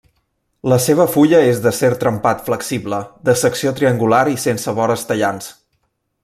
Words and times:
La 0.71 0.77
seva 0.85 1.05
fulla 1.15 1.41
és 1.49 1.59
d'acer 1.65 1.91
trempat 2.03 2.41
flexible, 2.47 3.01
de 3.29 3.37
secció 3.43 3.75
triangular 3.81 4.23
i 4.37 4.41
sense 4.47 4.75
vores 4.81 5.07
tallants. 5.13 5.53